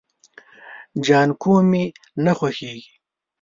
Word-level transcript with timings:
جانکو 1.05 1.55
مې 1.69 1.83
نه 2.23 2.31
خوښيږي. 2.37 2.93